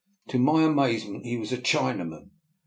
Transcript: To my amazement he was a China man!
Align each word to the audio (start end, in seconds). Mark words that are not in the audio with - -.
To 0.29 0.39
my 0.39 0.63
amazement 0.63 1.27
he 1.27 1.37
was 1.37 1.51
a 1.51 1.61
China 1.61 2.05
man! 2.05 2.31